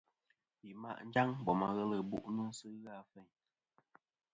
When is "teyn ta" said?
1.61-1.73